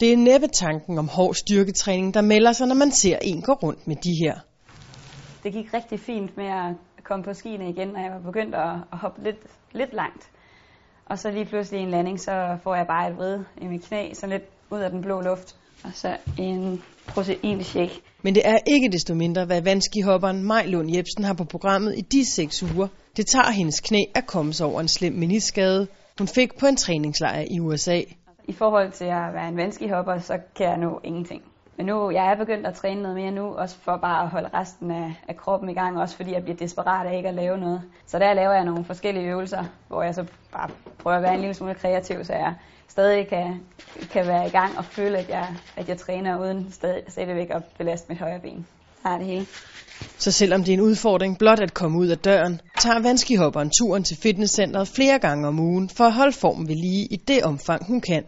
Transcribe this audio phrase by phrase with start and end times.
[0.00, 3.52] Det er næppe tanken om hård styrketræning, der melder sig, når man ser en gå
[3.52, 4.34] rundt med de her.
[5.42, 8.74] Det gik rigtig fint med at komme på skiene igen, når jeg var begyndt at,
[8.92, 9.36] at hoppe lidt,
[9.72, 10.30] lidt langt.
[11.06, 14.12] Og så lige pludselig en landing, så får jeg bare et vrid i mit knæ,
[14.12, 15.56] så lidt ud af den blå luft.
[15.84, 18.00] Og så en proteinshake.
[18.22, 22.00] Men det er ikke desto mindre, hvad vandskihopperen Maj Lund Jebsen har på programmet i
[22.00, 22.88] de seks uger.
[23.16, 25.86] Det tager hendes knæ at komme sig over en slem meniskade,
[26.18, 28.00] hun fik på en træningslejr i USA.
[28.44, 31.42] I forhold til at være en vandskihopper, så kan jeg nå ingenting.
[31.76, 34.48] Men nu jeg er begyndt at træne noget mere nu, også for bare at holde
[34.54, 37.58] resten af, af kroppen i gang, også fordi jeg bliver desperat af ikke at lave
[37.58, 37.82] noget.
[38.06, 41.40] Så der laver jeg nogle forskellige øvelser, hvor jeg så bare prøver at være en
[41.40, 42.54] lille smule kreativ, så jeg
[42.88, 43.60] stadig kan,
[44.10, 47.62] kan være i gang og føle, at jeg, at jeg træner uden stadig, stadigvæk at
[47.78, 48.66] belaste mit højre ben.
[49.02, 49.46] Har det hele.
[50.18, 54.04] Så selvom det er en udfordring blot at komme ud af døren, tager vandskihopperen turen
[54.04, 57.86] til fitnesscenteret flere gange om ugen for at holde formen ved lige i det omfang,
[57.86, 58.24] hun kan.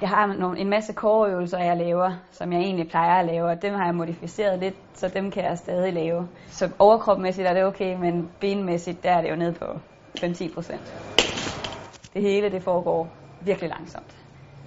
[0.00, 3.62] Jeg har nogle, en masse coreøvelser, jeg laver, som jeg egentlig plejer at lave, og
[3.62, 6.28] dem har jeg modificeret lidt, så dem kan jeg stadig lave.
[6.48, 9.64] Så overkropmæssigt er det okay, men benmæssigt, der er det jo ned på
[10.18, 10.94] 5-10 procent.
[12.14, 13.08] Det hele, det foregår
[13.40, 14.16] virkelig langsomt.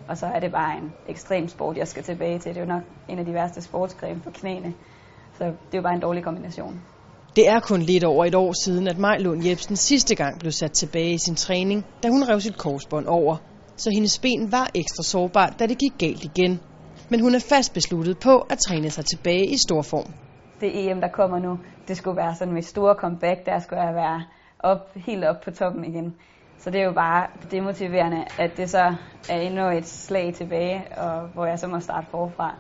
[0.07, 2.55] Og så er det bare en ekstrem sport, jeg skal tilbage til.
[2.55, 4.73] Det er jo nok en af de værste sportsgrene for knæene.
[5.37, 6.81] Så det er jo bare en dårlig kombination.
[7.35, 10.51] Det er kun lidt over et år siden, at Maj Lund Jebsen sidste gang blev
[10.51, 13.37] sat tilbage i sin træning, da hun rev sit korsbånd over.
[13.83, 16.59] Så hendes ben var ekstra sårbart, da det gik galt igen.
[17.09, 20.13] Men hun er fast besluttet på at træne sig tilbage i stor form.
[20.61, 23.45] Det EM, der kommer nu, det skulle være sådan mit store comeback.
[23.45, 24.23] Der skulle jeg være
[24.59, 26.15] op, helt op på toppen igen.
[26.59, 28.95] Så det er jo bare demotiverende, at det så
[29.29, 32.55] er endnu et slag tilbage, og hvor jeg så må starte forfra.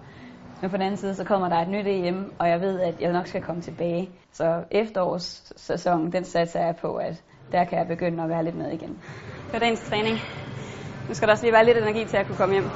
[0.61, 3.01] Men på den anden side, så kommer der et nyt EM, og jeg ved, at
[3.01, 4.09] jeg nok skal komme tilbage.
[4.31, 8.71] Så efterårssæsonen, den satser jeg på, at der kan jeg begynde at være lidt med
[8.71, 8.97] igen.
[9.45, 10.17] Det var dagens træning.
[11.11, 12.69] Nu skal der også lige være lidt energi til at kunne komme hjem.